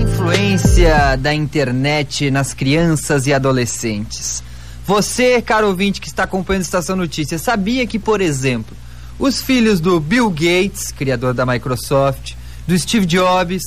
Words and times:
Influência 0.00 1.16
da 1.16 1.34
internet 1.34 2.30
nas 2.30 2.54
crianças 2.54 3.26
e 3.26 3.34
adolescentes. 3.34 4.42
Você, 4.86 5.42
caro 5.42 5.68
ouvinte 5.68 6.00
que 6.00 6.08
está 6.08 6.22
acompanhando 6.22 6.62
a 6.62 6.64
Estação 6.64 6.94
Notícias, 6.94 7.42
sabia 7.42 7.86
que, 7.86 7.98
por 7.98 8.20
exemplo, 8.20 8.76
os 9.18 9.42
filhos 9.42 9.80
do 9.80 9.98
Bill 9.98 10.30
Gates, 10.30 10.92
criador 10.92 11.34
da 11.34 11.44
Microsoft, 11.44 12.34
do 12.66 12.78
Steve 12.78 13.06
Jobs, 13.06 13.62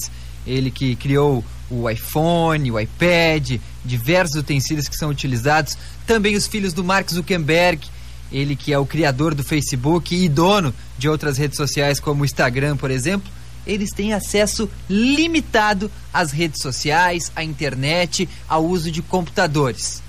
ele 0.46 0.72
que 0.72 0.96
criou 0.96 1.44
o 1.70 1.90
iPhone, 1.90 2.72
o 2.72 2.80
iPad, 2.80 3.60
diversos 3.84 4.36
utensílios 4.36 4.88
que 4.88 4.96
são 4.96 5.10
utilizados, 5.10 5.78
também 6.06 6.36
os 6.36 6.48
filhos 6.48 6.74
do 6.74 6.84
Mark 6.84 7.10
Zuckerberg, 7.12 7.86
ele 8.32 8.56
que 8.56 8.72
é 8.74 8.78
o 8.78 8.86
criador 8.86 9.34
do 9.34 9.44
Facebook 9.44 10.16
e 10.16 10.30
dono 10.30 10.74
de 10.98 11.10
outras 11.10 11.38
redes 11.38 11.58
sociais 11.58 12.00
como 12.00 12.22
o 12.22 12.26
Instagram, 12.26 12.78
por 12.78 12.92
exemplo, 12.92 13.32
eles 13.66 13.92
têm 13.92 14.14
acesso 14.14 14.70
limitado 14.90 15.92
às 16.14 16.32
redes 16.32 16.62
sociais, 16.62 17.32
à 17.36 17.44
internet, 17.44 18.28
ao 18.48 18.66
uso 18.66 18.92
de 18.92 19.02
computadores. 19.02 20.02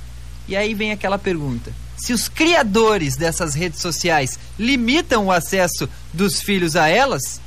E 0.48 0.56
aí 0.56 0.74
vem 0.74 0.92
aquela 0.92 1.18
pergunta: 1.18 1.72
se 1.96 2.12
os 2.12 2.28
criadores 2.28 3.16
dessas 3.16 3.54
redes 3.54 3.80
sociais 3.80 4.38
limitam 4.58 5.26
o 5.26 5.32
acesso 5.32 5.88
dos 6.12 6.40
filhos 6.40 6.76
a 6.76 6.88
elas, 6.88 7.40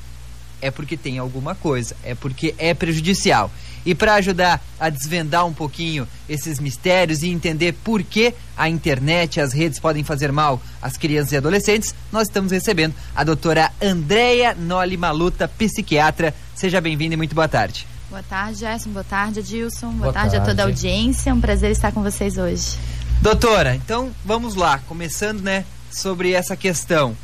é 0.62 0.72
porque 0.72 0.96
tem 0.96 1.18
alguma 1.18 1.56
coisa, 1.56 1.96
é 2.04 2.16
porque 2.16 2.56
é 2.58 2.74
prejudicial. 2.74 3.52
E 3.86 3.94
para 3.94 4.16
ajudar 4.16 4.64
a 4.80 4.90
desvendar 4.90 5.46
um 5.46 5.54
pouquinho 5.54 6.08
esses 6.28 6.60
mistérios 6.60 7.22
e 7.22 7.30
entender 7.30 7.74
por 7.84 8.02
que 8.04 8.34
a 8.56 8.70
internet 8.70 9.38
e 9.38 9.42
as 9.42 9.54
redes 9.54 9.80
podem 9.80 10.04
fazer 10.04 10.32
mal 10.32 10.62
às 10.82 10.98
crianças 10.98 11.34
e 11.34 11.38
adolescentes, 11.38 11.94
nós 12.12 12.28
estamos 12.28 12.52
recebendo 12.52 12.94
a 13.16 13.24
doutora 13.24 13.72
Andréia 13.82 14.56
Noli 14.56 14.98
Maluta, 14.98 15.48
psiquiatra. 15.48 16.34
Seja 16.56 16.80
bem-vinda 16.80 17.16
e 17.16 17.18
muito 17.18 17.36
boa 17.36 17.48
tarde. 17.48 17.88
Boa 18.10 18.24
tarde, 18.24 18.60
Gerson. 18.60 18.92
Boa 18.92 19.04
tarde, 19.04 19.40
Adilson. 19.40 19.88
Boa, 19.88 20.00
boa 20.00 20.14
tarde, 20.14 20.36
tarde 20.36 20.44
a 20.44 20.50
toda 20.50 20.62
a 20.62 20.66
audiência. 20.66 21.32
É 21.32 21.34
um 21.34 21.42
prazer 21.42 21.72
estar 21.72 21.92
com 21.92 22.04
vocês 22.04 22.38
hoje. 22.38 22.78
Doutora, 23.22 23.76
então 23.76 24.12
vamos 24.24 24.54
lá, 24.54 24.80
começando, 24.80 25.42
né, 25.42 25.66
sobre 25.92 26.34
essa 26.34 26.56
questão. 26.56 27.18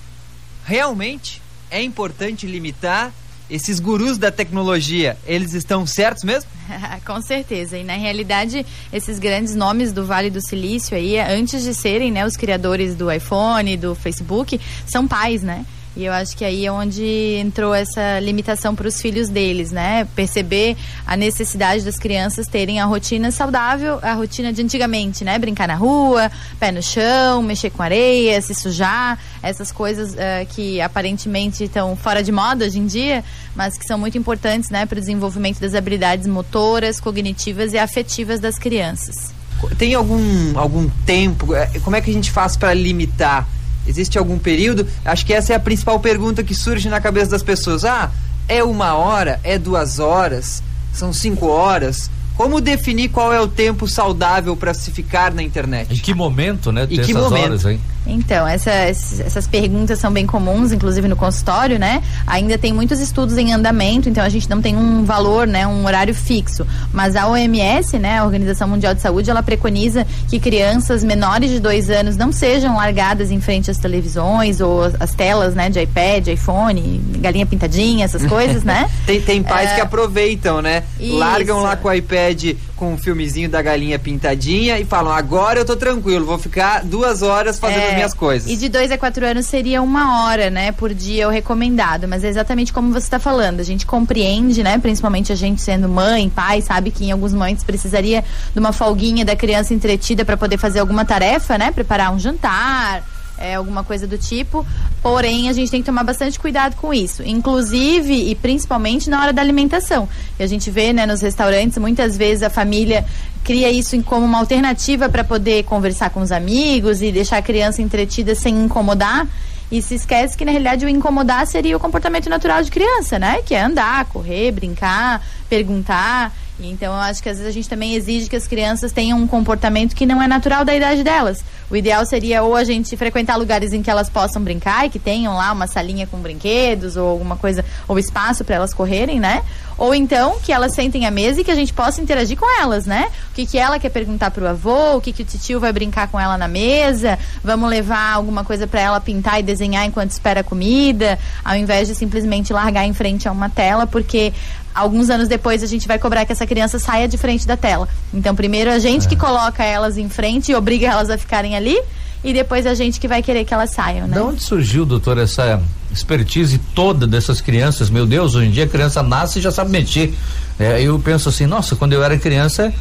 Realmente 0.65 1.41
é 1.69 1.81
importante 1.83 2.47
limitar 2.47 3.11
esses 3.50 3.80
gurus 3.80 4.17
da 4.17 4.31
tecnologia, 4.31 5.17
eles 5.25 5.53
estão 5.53 5.86
certos 5.86 6.23
mesmo? 6.23 6.50
Com 7.05 7.22
certeza. 7.22 7.78
E 7.78 7.83
na 7.83 7.95
realidade, 7.95 8.66
esses 8.94 9.17
grandes 9.19 9.55
nomes 9.55 9.92
do 9.92 10.05
Vale 10.05 10.30
do 10.30 10.42
Silício 10.42 10.95
aí, 10.95 11.19
antes 11.19 11.64
de 11.64 11.73
serem, 11.73 12.11
né, 12.11 12.25
os 12.25 12.38
criadores 12.38 12.95
do 12.95 13.11
iPhone, 13.11 13.75
do 13.75 13.95
Facebook, 13.95 14.59
são 14.86 15.08
pais, 15.08 15.42
né? 15.42 15.66
E 15.95 16.05
eu 16.05 16.13
acho 16.13 16.37
que 16.37 16.45
aí 16.45 16.65
é 16.65 16.71
onde 16.71 17.35
entrou 17.39 17.73
essa 17.73 18.19
limitação 18.19 18.75
para 18.75 18.87
os 18.87 19.01
filhos 19.01 19.27
deles, 19.27 19.71
né? 19.71 20.07
Perceber 20.15 20.77
a 21.05 21.17
necessidade 21.17 21.83
das 21.83 21.97
crianças 21.97 22.47
terem 22.47 22.79
a 22.79 22.85
rotina 22.85 23.31
saudável, 23.31 23.99
a 24.01 24.13
rotina 24.13 24.53
de 24.53 24.61
antigamente, 24.61 25.23
né? 25.25 25.37
Brincar 25.39 25.67
na 25.67 25.75
rua, 25.75 26.31
pé 26.59 26.71
no 26.71 26.81
chão, 26.81 27.41
mexer 27.41 27.71
com 27.71 27.81
areia, 27.81 28.39
se 28.41 28.53
sujar, 28.53 29.17
essas 29.41 29.71
coisas 29.71 30.13
uh, 30.13 30.45
que 30.49 30.79
aparentemente 30.79 31.63
estão 31.63 31.95
fora 31.95 32.23
de 32.23 32.31
moda 32.31 32.65
hoje 32.65 32.79
em 32.79 32.85
dia, 32.85 33.23
mas 33.55 33.77
que 33.77 33.85
são 33.85 33.97
muito 33.97 34.17
importantes, 34.17 34.69
né, 34.69 34.85
para 34.85 34.97
o 34.97 34.99
desenvolvimento 34.99 35.59
das 35.59 35.73
habilidades 35.73 36.27
motoras, 36.27 36.99
cognitivas 36.99 37.73
e 37.73 37.77
afetivas 37.77 38.39
das 38.39 38.57
crianças. 38.57 39.33
Tem 39.77 39.93
algum, 39.93 40.57
algum 40.57 40.87
tempo? 41.05 41.53
Eh, 41.53 41.79
como 41.83 41.95
é 41.95 42.01
que 42.01 42.09
a 42.09 42.13
gente 42.13 42.31
faz 42.31 42.55
para 42.55 42.73
limitar? 42.73 43.45
Existe 43.89 44.19
algum 44.19 44.37
período? 44.37 44.87
Acho 45.03 45.25
que 45.25 45.33
essa 45.33 45.51
é 45.51 45.55
a 45.55 45.59
principal 45.59 45.99
pergunta 45.99 46.43
que 46.43 46.53
surge 46.53 46.87
na 46.87 47.01
cabeça 47.01 47.31
das 47.31 47.41
pessoas. 47.41 47.83
Ah, 47.83 48.11
é 48.47 48.63
uma 48.63 48.93
hora? 48.93 49.39
É 49.43 49.57
duas 49.57 49.97
horas? 49.97 50.61
São 50.93 51.11
cinco 51.11 51.47
horas? 51.47 52.11
Como 52.39 52.61
definir 52.61 53.09
qual 53.09 53.33
é 53.33 53.41
o 53.41 53.49
tempo 53.49 53.86
saudável 53.86 54.55
para 54.55 54.73
se 54.73 54.91
ficar 54.91 55.33
na 55.33 55.43
internet? 55.43 55.93
Em 55.93 55.97
que 55.97 56.14
momento, 56.14 56.71
né? 56.71 56.87
Em 56.89 57.02
que 57.02 57.14
momento? 57.14 57.43
Horas, 57.47 57.65
hein? 57.65 57.81
Então, 58.08 58.47
essa, 58.47 58.71
essas 58.71 59.45
perguntas 59.45 59.99
são 59.99 60.11
bem 60.11 60.25
comuns, 60.25 60.71
inclusive 60.71 61.08
no 61.08 61.17
consultório, 61.17 61.77
né? 61.77 62.02
Ainda 62.25 62.58
tem 62.58 62.71
muitos 62.71 63.02
estudos 63.02 63.37
em 63.37 63.52
andamento, 63.52 64.08
então 64.08 64.23
a 64.23 64.30
gente 64.30 64.49
não 64.49 64.61
tem 64.61 64.75
um 64.75 65.03
valor, 65.03 65.45
né, 65.45 65.67
um 65.67 65.86
horário 65.86 66.15
fixo. 66.15 66.65
Mas 66.93 67.15
a 67.15 67.27
OMS, 67.27 67.99
né, 67.99 68.19
a 68.19 68.23
Organização 68.23 68.67
Mundial 68.67 68.95
de 68.95 69.02
Saúde, 69.02 69.30
ela 69.30 69.43
preconiza 69.43 70.08
que 70.27 70.39
crianças 70.39 71.03
menores 71.03 71.52
de 71.52 71.59
dois 71.59 71.89
anos 71.89 72.15
não 72.15 72.31
sejam 72.31 72.77
largadas 72.77 73.31
em 73.31 73.41
frente 73.41 73.69
às 73.69 73.77
televisões 73.77 74.61
ou 74.61 74.83
às 74.99 75.14
telas, 75.14 75.53
né, 75.53 75.69
de 75.69 75.80
iPad, 75.81 76.27
iPhone, 76.30 77.02
galinha 77.19 77.45
pintadinha, 77.45 78.05
essas 78.05 78.25
coisas, 78.25 78.64
né? 78.64 78.89
tem, 79.05 79.21
tem 79.21 79.43
pais 79.43 79.71
é... 79.71 79.75
que 79.75 79.81
aproveitam, 79.81 80.61
né? 80.61 80.83
Isso. 80.99 81.17
Largam 81.17 81.61
lá 81.61 81.75
com 81.75 81.89
o 81.89 81.93
iPad 81.93 82.28
com 82.75 82.91
o 82.91 82.93
um 82.93 82.97
filmezinho 82.97 83.49
da 83.49 83.61
galinha 83.61 83.97
pintadinha 83.99 84.79
e 84.79 84.85
falam: 84.85 85.11
agora 85.11 85.59
eu 85.59 85.65
tô 85.65 85.75
tranquilo, 85.75 86.25
vou 86.25 86.37
ficar 86.37 86.83
duas 86.83 87.21
horas 87.21 87.59
fazendo 87.59 87.81
é, 87.81 87.89
as 87.89 87.95
minhas 87.95 88.13
coisas. 88.13 88.49
E 88.49 88.55
de 88.55 88.69
dois 88.69 88.91
a 88.91 88.97
quatro 88.97 89.25
anos 89.25 89.45
seria 89.45 89.81
uma 89.81 90.23
hora, 90.23 90.49
né, 90.49 90.71
por 90.71 90.93
dia 90.93 91.27
o 91.27 91.31
recomendado. 91.31 92.07
Mas 92.07 92.23
é 92.23 92.29
exatamente 92.29 92.73
como 92.73 92.91
você 92.91 93.05
está 93.05 93.19
falando. 93.19 93.59
A 93.59 93.63
gente 93.63 93.85
compreende, 93.85 94.63
né, 94.63 94.77
principalmente 94.77 95.31
a 95.31 95.35
gente 95.35 95.61
sendo 95.61 95.87
mãe, 95.87 96.29
pai, 96.29 96.61
sabe 96.61 96.91
que 96.91 97.05
em 97.05 97.11
alguns 97.11 97.33
momentos 97.33 97.63
precisaria 97.63 98.23
de 98.53 98.59
uma 98.59 98.71
folguinha 98.71 99.25
da 99.25 99.35
criança 99.35 99.73
entretida 99.73 100.25
para 100.25 100.37
poder 100.37 100.57
fazer 100.57 100.79
alguma 100.79 101.05
tarefa, 101.05 101.57
né, 101.57 101.71
preparar 101.71 102.13
um 102.13 102.19
jantar 102.19 103.03
é, 103.39 103.55
alguma 103.55 103.83
coisa 103.83 104.05
do 104.05 104.17
tipo. 104.17 104.66
Porém, 105.02 105.50
a 105.50 105.54
gente 105.54 105.72
tem 105.72 105.82
que 105.82 105.86
tomar 105.86 106.04
bastante 106.04 106.39
cuidado 106.39 106.76
com 106.76 106.94
isso. 106.94 107.23
Inclusive 107.23 108.14
e 108.14 108.36
principalmente 108.36 109.10
na 109.10 109.22
hora 109.22 109.33
da 109.33 109.42
alimentação. 109.42 110.08
E 110.38 110.44
a 110.44 110.48
gente 110.48 110.70
vê 110.70 110.94
né, 110.94 111.05
nos 111.05 111.22
restaurantes, 111.22 111.77
muitas 111.77 112.17
vezes 112.17 112.44
a 112.44 112.50
família 112.50 113.05
cria 113.44 113.72
isso 113.72 114.00
como 114.04 114.26
uma 114.26 114.39
alternativa 114.39 115.10
para 115.10 115.23
poder 115.23 115.64
conversar 115.64 116.10
com 116.10 116.22
os 116.22 116.32
amigos 116.32 117.02
e 117.02 117.11
deixar 117.11 117.38
a 117.38 117.42
criança 117.42 117.82
entretida 117.82 118.36
sem 118.36 118.55
incomodar. 118.64 119.27
E 119.71 119.82
se 119.82 119.95
esquece 119.95 120.36
que, 120.36 120.44
na 120.44 120.52
realidade, 120.52 120.86
o 120.86 120.89
incomodar 120.89 121.45
seria 121.45 121.77
o 121.77 121.80
comportamento 121.80 122.27
natural 122.27 122.64
de 122.64 122.71
criança, 122.71 123.20
né? 123.20 123.42
Que 123.45 123.54
é 123.54 123.61
andar, 123.61 124.06
correr, 124.06 124.52
brincar, 124.52 125.21
perguntar. 125.48 126.33
Então, 126.67 126.93
eu 126.93 126.99
acho 126.99 127.23
que 127.23 127.30
às 127.30 127.37
vezes 127.37 127.49
a 127.49 127.53
gente 127.53 127.70
também 127.70 127.95
exige 127.95 128.30
que 128.30 128.36
as 128.36 128.47
crianças 128.47 128.92
tenham 128.92 129.18
um 129.18 129.27
comportamento 129.27 129.95
que 129.95 130.06
não 130.06 130.21
é 130.21 130.27
natural 130.27 130.65
da 130.65 130.75
idade 130.75 131.03
delas. 131.03 131.44
O 131.69 131.75
ideal 131.75 132.06
seria 132.06 132.44
ou 132.44 132.56
a 132.56 132.63
gente 132.63 132.97
frequentar 132.97 133.38
lugares 133.38 133.71
em 133.71 133.81
que 133.81 133.89
elas 133.89 134.09
possam 134.09 134.42
brincar 134.42 134.86
e 134.86 134.89
que 134.89 135.00
tenham 135.00 135.36
lá 135.36 135.51
uma 135.51 135.68
salinha 135.68 136.07
com 136.07 136.18
brinquedos 136.18 136.97
ou 136.97 137.07
alguma 137.07 137.38
coisa, 137.38 137.63
ou 137.88 137.97
espaço 137.97 138.44
para 138.44 138.56
elas 138.56 138.74
correrem, 138.74 139.19
né? 139.19 139.44
Ou 139.77 139.95
então 139.95 140.38
que 140.44 140.51
elas 140.51 140.74
sentem 140.74 141.06
à 141.06 141.12
mesa 141.12 141.39
e 141.39 141.44
que 141.44 141.51
a 141.51 141.56
gente 141.56 141.71
possa 141.71 142.01
interagir 142.01 142.38
com 142.38 142.62
elas, 142.62 142.86
né? 142.86 143.09
O 143.31 143.33
que, 143.33 143.45
que 143.45 143.57
ela 143.57 143.80
quer 143.80 143.89
perguntar 143.89 144.31
pro 144.31 144.47
avô, 144.47 144.97
o 144.97 145.01
que, 145.01 145.13
que 145.13 145.21
o 145.21 145.25
tio 145.25 145.59
vai 145.59 145.71
brincar 145.71 146.09
com 146.09 146.19
ela 146.19 146.38
na 146.38 146.47
mesa, 146.47 147.18
vamos 147.41 147.69
levar 147.69 148.13
alguma 148.13 148.44
coisa 148.44 148.68
para 148.68 148.81
ela 148.81 149.00
pintar 149.00 149.39
e 149.39 149.44
desenhar 149.44 149.86
enquanto 149.86 150.12
espera 150.12 150.41
a 150.41 150.44
comida, 150.44 151.18
ao 151.45 151.56
invés 151.56 151.88
de 151.88 151.95
simplesmente 151.95 152.51
largar 152.51 152.86
em 152.86 152.94
frente 152.94 153.27
a 153.27 153.31
uma 153.31 153.50
tela, 153.50 153.88
porque 153.88 154.33
alguns 154.79 155.09
anos 155.09 155.27
depois 155.27 155.62
a 155.63 155.67
gente 155.67 155.88
vai 155.88 156.00
cobrar 156.00 156.25
que 156.25 156.31
essa 156.31 156.47
criança 156.47 156.79
saia 156.79 157.07
de 157.07 157.17
frente 157.17 157.45
da 157.45 157.57
tela. 157.57 157.88
Então, 158.13 158.35
primeiro 158.35 158.71
a 158.71 158.79
gente 158.79 159.06
é. 159.06 159.09
que 159.09 159.15
coloca 159.15 159.63
elas 159.63 159.97
em 159.97 160.09
frente 160.09 160.51
e 160.51 160.56
obriga 160.56 160.88
elas 160.88 161.09
a 161.09 161.17
ficarem 161.17 161.56
ali, 161.56 161.79
e 162.23 162.33
depois 162.33 162.65
a 162.65 162.73
gente 162.73 163.00
que 163.00 163.07
vai 163.07 163.21
querer 163.21 163.45
que 163.45 163.53
elas 163.53 163.69
saiam, 163.69 164.07
né? 164.07 164.15
De 164.15 164.21
onde 164.21 164.44
surgiu, 164.44 164.85
doutor, 164.85 165.17
essa 165.17 165.62
expertise 165.91 166.57
toda 166.75 167.07
dessas 167.07 167.39
crianças? 167.39 167.89
Meu 167.89 168.06
Deus, 168.06 168.35
hoje 168.35 168.47
em 168.47 168.51
dia 168.51 168.65
a 168.65 168.67
criança 168.67 169.01
nasce 169.01 169.39
e 169.39 169.41
já 169.41 169.51
sabe 169.51 169.71
mexer. 169.71 170.13
É, 170.59 170.81
eu 170.81 171.00
penso 171.00 171.29
assim, 171.29 171.45
nossa, 171.45 171.75
quando 171.75 171.94
eu 171.94 172.03
era 172.03 172.17
criança, 172.17 172.73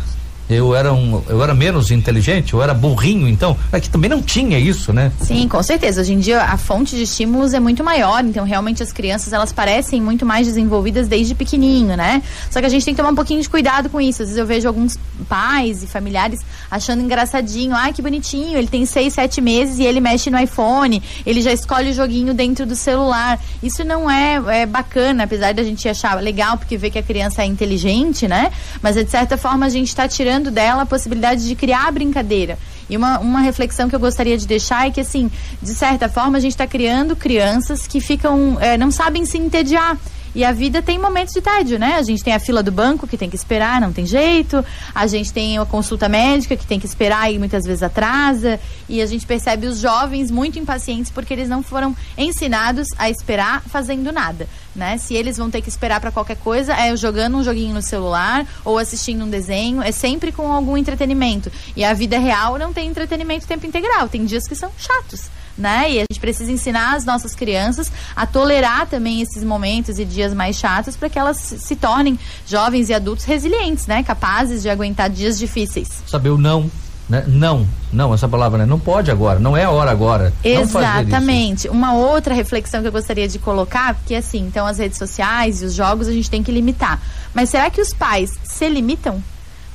eu 0.48 0.74
era 0.74 0.92
um, 0.92 1.22
eu 1.28 1.42
era 1.42 1.54
menos 1.54 1.90
inteligente, 1.90 2.54
eu 2.54 2.62
era 2.62 2.72
burrinho, 2.72 3.28
então, 3.28 3.56
aqui 3.70 3.90
também 3.90 4.08
não 4.08 4.22
tinha 4.22 4.58
isso, 4.58 4.92
né? 4.92 5.12
Sim, 5.20 5.46
com 5.46 5.62
certeza. 5.62 6.00
Hoje 6.00 6.14
em 6.14 6.18
dia 6.18 6.42
a 6.42 6.56
fonte 6.56 6.96
de 6.96 7.02
estímulos 7.02 7.52
é 7.52 7.60
muito 7.60 7.84
maior, 7.84 8.24
então 8.24 8.44
realmente 8.44 8.82
as 8.82 8.92
crianças 8.92 9.32
elas 9.32 9.52
parecem 9.52 10.00
muito 10.00 10.24
mais 10.24 10.46
desenvolvidas 10.46 11.06
desde 11.06 11.34
pequenininho, 11.34 11.96
né? 11.96 12.22
Só 12.50 12.60
que 12.60 12.66
a 12.66 12.68
gente 12.68 12.84
tem 12.84 12.94
que 12.94 12.98
tomar 12.98 13.10
um 13.10 13.14
pouquinho 13.14 13.42
de 13.42 13.48
cuidado 13.48 13.90
com 13.90 14.00
isso. 14.00 14.22
Às 14.22 14.28
vezes 14.28 14.38
eu 14.38 14.46
vejo 14.46 14.66
alguns 14.66 14.98
pais 15.28 15.82
e 15.82 15.86
familiares 15.86 16.40
achando 16.70 17.02
engraçadinho, 17.02 17.74
ai 17.74 17.92
que 17.92 18.00
bonitinho, 18.00 18.56
ele 18.56 18.68
tem 18.68 18.86
seis, 18.86 19.12
sete 19.12 19.40
meses 19.40 19.78
e 19.78 19.84
ele 19.84 20.00
mexe 20.00 20.30
no 20.30 20.38
iPhone, 20.38 21.02
ele 21.26 21.42
já 21.42 21.52
escolhe 21.52 21.90
o 21.90 21.94
joguinho 21.94 22.32
dentro 22.32 22.64
do 22.64 22.74
celular. 22.74 23.38
Isso 23.62 23.84
não 23.84 24.10
é, 24.10 24.62
é 24.62 24.66
bacana, 24.66 25.24
apesar 25.24 25.52
da 25.52 25.62
gente 25.62 25.86
achar 25.88 26.18
legal 26.20 26.56
porque 26.56 26.76
vê 26.76 26.88
que 26.90 26.98
a 26.98 27.02
criança 27.02 27.42
é 27.42 27.46
inteligente, 27.46 28.26
né? 28.26 28.50
Mas 28.80 28.96
de 28.96 29.08
certa 29.10 29.36
forma 29.36 29.66
a 29.66 29.68
gente 29.68 29.88
está 29.88 30.08
tirando 30.08 30.37
tirando 30.38 30.50
dela 30.50 30.82
a 30.82 30.86
possibilidade 30.86 31.46
de 31.46 31.54
criar 31.54 31.90
brincadeira. 31.92 32.58
E 32.88 32.96
uma, 32.96 33.18
uma 33.18 33.40
reflexão 33.40 33.88
que 33.88 33.94
eu 33.94 34.00
gostaria 34.00 34.38
de 34.38 34.46
deixar 34.46 34.86
é 34.86 34.90
que, 34.90 35.00
assim, 35.00 35.30
de 35.60 35.74
certa 35.74 36.08
forma, 36.08 36.38
a 36.38 36.40
gente 36.40 36.52
está 36.52 36.66
criando 36.66 37.14
crianças 37.14 37.86
que 37.86 38.00
ficam, 38.00 38.56
é, 38.60 38.78
não 38.78 38.90
sabem 38.90 39.24
se 39.26 39.36
entediar. 39.36 39.98
E 40.38 40.44
a 40.44 40.52
vida 40.52 40.80
tem 40.80 41.00
momentos 41.00 41.34
de 41.34 41.40
tédio, 41.40 41.80
né? 41.80 41.96
A 41.96 42.02
gente 42.02 42.22
tem 42.22 42.32
a 42.32 42.38
fila 42.38 42.62
do 42.62 42.70
banco 42.70 43.08
que 43.08 43.18
tem 43.18 43.28
que 43.28 43.34
esperar, 43.34 43.80
não 43.80 43.92
tem 43.92 44.06
jeito. 44.06 44.64
A 44.94 45.04
gente 45.08 45.32
tem 45.32 45.58
a 45.58 45.66
consulta 45.66 46.08
médica 46.08 46.56
que 46.56 46.64
tem 46.64 46.78
que 46.78 46.86
esperar 46.86 47.28
e 47.32 47.40
muitas 47.40 47.64
vezes 47.64 47.82
atrasa. 47.82 48.60
E 48.88 49.02
a 49.02 49.06
gente 49.06 49.26
percebe 49.26 49.66
os 49.66 49.80
jovens 49.80 50.30
muito 50.30 50.56
impacientes 50.56 51.10
porque 51.10 51.32
eles 51.34 51.48
não 51.48 51.60
foram 51.60 51.92
ensinados 52.16 52.86
a 52.96 53.10
esperar 53.10 53.62
fazendo 53.62 54.12
nada. 54.12 54.48
Né? 54.76 54.96
Se 54.96 55.12
eles 55.12 55.36
vão 55.36 55.50
ter 55.50 55.60
que 55.60 55.68
esperar 55.68 56.00
para 56.00 56.12
qualquer 56.12 56.36
coisa, 56.36 56.72
é 56.72 56.96
jogando 56.96 57.38
um 57.38 57.42
joguinho 57.42 57.74
no 57.74 57.82
celular 57.82 58.46
ou 58.64 58.78
assistindo 58.78 59.24
um 59.24 59.28
desenho, 59.28 59.82
é 59.82 59.90
sempre 59.90 60.30
com 60.30 60.52
algum 60.52 60.76
entretenimento. 60.76 61.50
E 61.74 61.84
a 61.84 61.92
vida 61.92 62.16
real 62.16 62.56
não 62.60 62.72
tem 62.72 62.88
entretenimento 62.88 63.44
tempo 63.44 63.66
integral, 63.66 64.08
tem 64.08 64.24
dias 64.24 64.46
que 64.46 64.54
são 64.54 64.70
chatos 64.78 65.36
né? 65.58 65.90
E 65.90 65.98
a 65.98 66.04
gente 66.10 66.20
precisa 66.20 66.50
ensinar 66.50 66.94
as 66.94 67.04
nossas 67.04 67.34
crianças 67.34 67.90
a 68.14 68.24
tolerar 68.26 68.86
também 68.86 69.20
esses 69.20 69.42
momentos 69.42 69.98
e 69.98 70.04
dias 70.04 70.32
mais 70.32 70.56
chatos 70.56 70.96
para 70.96 71.08
que 71.08 71.18
elas 71.18 71.36
se 71.36 71.76
tornem 71.76 72.18
jovens 72.46 72.88
e 72.88 72.94
adultos 72.94 73.24
resilientes, 73.24 73.86
né? 73.86 74.02
Capazes 74.02 74.62
de 74.62 74.70
aguentar 74.70 75.10
dias 75.10 75.38
difíceis. 75.38 76.02
Saber 76.06 76.30
o 76.30 76.38
não. 76.38 76.70
Né? 77.08 77.24
Não, 77.26 77.66
não, 77.90 78.12
essa 78.12 78.28
palavra, 78.28 78.58
né? 78.58 78.66
Não 78.66 78.78
pode 78.78 79.10
agora, 79.10 79.38
não 79.38 79.56
é 79.56 79.64
a 79.64 79.70
hora 79.70 79.90
agora. 79.90 80.32
Exatamente. 80.44 81.66
Uma 81.66 81.94
outra 81.94 82.34
reflexão 82.34 82.82
que 82.82 82.88
eu 82.88 82.92
gostaria 82.92 83.26
de 83.26 83.38
colocar, 83.38 83.94
porque 83.94 84.14
assim, 84.14 84.40
então 84.40 84.66
as 84.66 84.76
redes 84.76 84.98
sociais 84.98 85.62
e 85.62 85.64
os 85.64 85.74
jogos 85.74 86.06
a 86.06 86.12
gente 86.12 86.28
tem 86.28 86.42
que 86.42 86.52
limitar. 86.52 87.00
Mas 87.32 87.48
será 87.48 87.70
que 87.70 87.80
os 87.80 87.94
pais 87.94 88.34
se 88.44 88.68
limitam? 88.68 89.22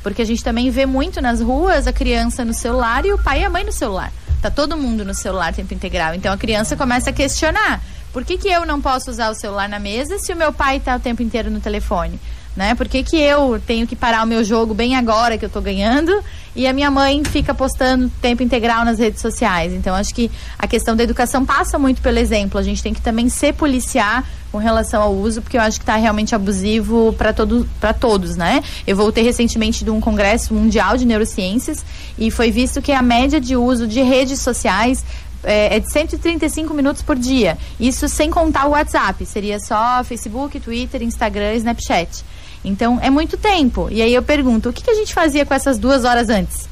Porque 0.04 0.22
a 0.22 0.26
gente 0.26 0.44
também 0.44 0.70
vê 0.70 0.86
muito 0.86 1.22
nas 1.22 1.42
ruas 1.42 1.88
a 1.88 1.94
criança 1.94 2.46
no 2.46 2.54
celular 2.54 3.04
e 3.04 3.14
o 3.14 3.18
pai 3.18 3.42
e 3.42 3.46
a 3.46 3.50
mãe 3.50 3.64
no 3.64 3.72
celular. 3.72 4.12
Tá 4.44 4.52
todo 4.52 4.76
mundo 4.76 5.06
no 5.06 5.14
celular 5.14 5.54
tempo 5.54 5.74
integral. 5.74 6.14
Então 6.14 6.34
a 6.34 6.38
criança 6.38 6.76
começa 6.76 7.12
a 7.12 7.14
questionar: 7.14 7.82
por 8.12 8.26
que, 8.26 8.38
que 8.38 8.50
eu 8.50 8.66
não 8.66 8.82
posso 8.82 9.10
usar 9.10 9.30
o 9.30 9.34
celular 9.34 9.70
na 9.70 9.80
mesa 9.80 10.20
se 10.20 10.34
o 10.34 10.36
meu 10.36 10.52
pai 10.52 10.76
está 10.78 10.98
o 10.98 11.00
tempo 11.00 11.24
inteiro 11.24 11.50
no 11.50 11.62
telefone? 11.62 12.20
Né? 12.56 12.76
Por 12.76 12.88
que, 12.88 13.02
que 13.02 13.18
eu 13.18 13.60
tenho 13.66 13.88
que 13.88 13.96
parar 13.96 14.24
o 14.24 14.28
meu 14.28 14.44
jogo 14.44 14.74
bem 14.76 14.96
agora 14.96 15.38
que 15.38 15.46
eu 15.46 15.48
estou 15.48 15.62
ganhando 15.62 16.12
e 16.56 16.68
a 16.68 16.74
minha 16.74 16.92
mãe 16.92 17.24
fica 17.24 17.52
postando 17.52 18.12
tempo 18.22 18.44
integral 18.44 18.86
nas 18.86 19.00
redes 19.00 19.22
sociais? 19.22 19.74
Então, 19.74 19.96
acho 19.96 20.14
que 20.14 20.30
a 20.58 20.68
questão 20.68 20.96
da 20.96 21.04
educação 21.04 21.44
passa 21.44 21.80
muito 21.80 22.00
pelo 22.00 22.20
exemplo. 22.20 22.60
A 22.60 22.64
gente 22.64 22.84
tem 22.84 22.94
que 22.94 23.02
também 23.02 23.28
se 23.28 23.52
policiar 23.52 24.24
com 24.52 24.60
relação 24.60 25.02
ao 25.02 25.16
uso, 25.16 25.42
porque 25.42 25.58
eu 25.58 25.62
acho 25.62 25.80
que 25.80 25.84
está 25.84 25.96
realmente 25.96 26.36
abusivo 26.36 27.12
para 27.18 27.34
todo, 27.34 27.68
todos, 28.00 28.36
né? 28.36 28.64
Eu 28.86 28.96
voltei 28.96 29.24
recentemente 29.24 29.84
de 29.84 29.90
um 29.90 30.00
congresso 30.00 30.54
mundial 30.54 30.96
de 30.96 31.06
neurociências 31.06 31.84
e 32.20 32.30
foi 32.30 32.52
visto 32.52 32.80
que 32.80 32.92
a 32.92 33.02
média 33.02 33.42
de 33.42 33.56
uso 33.56 33.88
de 33.88 34.04
redes 34.04 34.40
sociais 34.42 35.04
é, 35.44 35.78
é 35.78 35.80
de 35.80 35.92
135 35.92 36.72
minutos 36.72 37.02
por 37.02 37.16
dia. 37.16 37.58
Isso 37.80 38.08
sem 38.08 38.30
contar 38.30 38.68
o 38.68 38.72
WhatsApp. 38.72 39.26
Seria 39.26 39.60
só 39.60 40.04
Facebook, 40.04 40.60
Twitter, 40.60 41.02
Instagram, 41.02 41.56
Snapchat. 41.56 42.24
Então 42.64 43.00
é 43.02 43.10
muito 43.10 43.38
tempo. 43.38 43.88
E 43.92 44.02
aí 44.02 44.14
eu 44.14 44.24
pergunto, 44.24 44.70
o 44.70 44.74
que, 44.74 44.84
que 44.84 44.92
a 44.92 44.96
gente 44.96 45.14
fazia 45.14 45.46
com 45.46 45.54
essas 45.54 45.78
duas 45.78 46.06
horas 46.06 46.30
antes? 46.30 46.68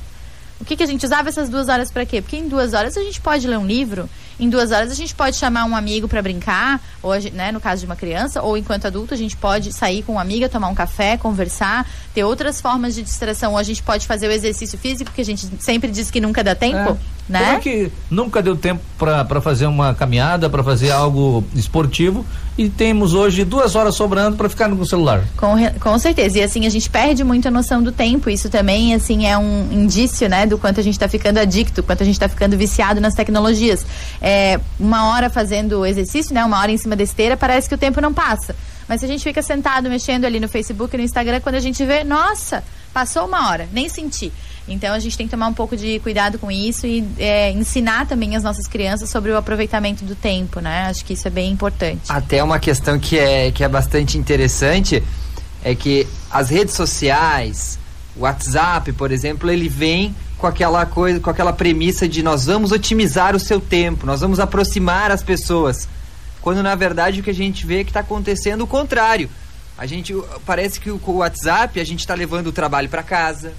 O 0.62 0.66
que, 0.66 0.76
que 0.76 0.84
a 0.84 0.86
gente 0.86 1.04
usava 1.04 1.28
essas 1.28 1.50
duas 1.50 1.70
horas 1.70 1.90
para 1.90 2.06
quê? 2.06 2.22
Porque 2.22 2.38
em 2.38 2.48
duas 2.48 2.74
horas 2.76 2.96
a 2.96 3.02
gente 3.02 3.20
pode 3.20 3.48
ler 3.48 3.58
um 3.58 3.66
livro, 3.66 4.08
em 4.40 4.48
duas 4.48 4.72
horas 4.72 4.92
a 4.92 4.96
gente 4.96 5.14
pode 5.16 5.36
chamar 5.36 5.66
um 5.66 5.76
amigo 5.76 6.08
para 6.08 6.22
brincar, 6.22 6.80
ou 7.02 7.14
né, 7.34 7.52
no 7.52 7.60
caso 7.60 7.80
de 7.80 7.88
uma 7.88 7.96
criança, 7.96 8.44
ou 8.44 8.56
enquanto 8.56 8.86
adulto 8.86 9.12
a 9.12 9.18
gente 9.18 9.36
pode 9.36 9.74
sair 9.74 10.04
com 10.04 10.14
uma 10.14 10.22
amiga, 10.22 10.48
tomar 10.48 10.68
um 10.68 10.76
café, 10.76 11.18
conversar, 11.18 11.90
ter 12.14 12.24
outras 12.24 12.62
formas 12.62 12.94
de 12.94 13.02
distração, 13.02 13.54
ou 13.54 13.58
a 13.58 13.64
gente 13.64 13.82
pode 13.82 14.06
fazer 14.06 14.28
o 14.28 14.32
exercício 14.32 14.78
físico, 14.78 15.12
que 15.12 15.22
a 15.22 15.26
gente 15.26 15.50
sempre 15.60 15.90
diz 15.90 16.12
que 16.12 16.22
nunca 16.22 16.44
dá 16.44 16.54
tempo, 16.54 16.92
é. 16.92 16.98
Né? 17.32 17.60
Que 17.60 17.92
nunca 18.10 18.42
deu 18.42 18.56
tempo 18.56 18.82
para 18.98 19.42
fazer 19.42 19.66
uma 19.66 19.94
caminhada, 19.94 20.50
para 20.50 20.64
fazer 20.64 20.92
algo 20.92 21.44
esportivo, 21.56 22.26
e 22.58 22.70
temos 22.70 23.14
hoje 23.14 23.44
duas 23.46 23.76
horas 23.76 23.96
sobrando 23.96 24.38
para 24.38 24.50
ficar 24.50 24.68
no 24.68 24.86
celular. 24.86 25.24
Com, 25.38 25.56
com 25.80 25.98
certeza. 25.98 26.40
E 26.40 26.44
assim, 26.44 26.66
a 26.66 26.70
gente 26.70 26.90
perde 26.90 27.24
muito 27.24 27.48
a 27.48 27.52
noção 27.52 27.82
do 27.82 27.92
tempo. 27.92 28.30
Isso 28.30 28.50
também, 28.50 28.94
assim, 28.94 29.26
é 29.26 29.38
um 29.38 29.70
indício, 29.72 30.28
né, 30.28 30.46
do 30.46 30.58
quanto 30.58 30.80
a 30.80 30.84
gente 30.84 30.94
está 30.94 31.08
ficando 31.08 31.40
adicto, 31.40 31.82
quanto 31.82 32.04
a 32.04 32.06
gente 32.06 32.16
está 32.16 32.28
ficando 32.28 32.58
viciado 32.58 33.00
nas 33.00 33.14
tecnologias. 33.14 33.86
É, 34.22 34.60
uma 34.80 35.12
hora 35.12 35.30
fazendo 35.30 35.86
exercício, 35.86 36.36
né, 36.36 36.44
uma 36.44 36.60
hora 36.60 36.72
em 36.72 36.78
cima 36.78 36.96
da 36.96 37.04
esteira, 37.04 37.38
parece 37.38 37.70
que 37.70 37.76
o 37.76 37.78
tempo 37.78 38.02
não 38.02 38.14
passa. 38.14 38.56
Mas 38.88 39.00
se 39.00 39.06
a 39.06 39.08
gente 39.08 39.24
fica 39.24 39.42
sentado 39.42 39.90
mexendo 39.90 40.26
ali 40.26 40.40
no 40.40 40.50
Facebook 40.50 40.94
e 40.94 40.98
no 40.98 41.04
Instagram, 41.04 41.40
quando 41.40 41.56
a 41.56 41.60
gente 41.62 41.86
vê, 41.86 42.04
nossa, 42.04 42.62
passou 42.94 43.26
uma 43.26 43.50
hora, 43.50 43.68
nem 43.72 43.88
senti. 43.88 44.32
Então 44.72 44.94
a 44.94 45.00
gente 45.00 45.18
tem 45.18 45.28
que 45.28 45.32
tomar 45.32 45.48
um 45.48 45.54
pouco 45.54 45.76
de 45.76 46.00
cuidado 46.00 46.40
com 46.40 46.50
isso 46.50 46.88
e 46.88 47.06
é, 47.18 47.52
ensinar 47.52 48.08
também 48.08 48.36
as 48.36 48.44
nossas 48.44 48.68
crianças 48.68 49.10
sobre 49.10 49.32
o 49.32 49.38
aproveitamento 49.38 50.04
do 50.04 50.16
tempo, 50.16 50.60
né? 50.60 50.84
Acho 50.84 51.06
que 51.06 51.14
isso 51.14 51.28
é 51.28 51.32
bem 51.32 51.52
importante. 51.52 52.02
Até 52.10 52.44
uma 52.44 52.60
questão 52.60 53.00
que 53.00 53.18
é, 53.18 53.52
que 53.52 53.64
é 53.64 53.68
bastante 53.68 54.18
interessante 54.18 55.04
é 55.64 55.76
que 55.76 56.08
as 56.30 56.50
redes 56.50 56.74
sociais, 56.74 57.78
o 58.16 58.22
WhatsApp, 58.22 58.92
por 58.94 59.12
exemplo, 59.12 59.50
ele 59.50 59.70
vem 59.70 60.16
com 60.38 60.48
aquela 60.48 60.86
coisa, 60.86 61.20
com 61.20 61.30
aquela 61.30 61.54
premissa 61.54 62.08
de 62.08 62.24
nós 62.24 62.46
vamos 62.46 62.72
otimizar 62.72 63.36
o 63.36 63.40
seu 63.40 63.62
tempo, 63.62 64.08
nós 64.08 64.22
vamos 64.22 64.40
aproximar 64.40 65.12
as 65.12 65.22
pessoas. 65.22 65.88
Quando 66.42 66.64
na 66.64 66.74
verdade 66.74 67.20
o 67.20 67.24
que 67.24 67.30
a 67.30 67.34
gente 67.34 67.66
vê 67.66 67.82
é 67.82 67.84
que 67.84 67.92
está 67.92 68.00
acontecendo 68.00 68.62
o 68.62 68.68
contrário. 68.68 69.30
A 69.78 69.86
gente 69.86 70.14
parece 70.46 70.80
que 70.80 70.92
com 70.92 71.12
o 71.12 71.18
WhatsApp 71.18 71.80
a 71.80 71.84
gente 71.84 72.00
está 72.00 72.14
levando 72.14 72.48
o 72.48 72.52
trabalho 72.52 72.90
para 72.90 73.04
casa, 73.04 73.54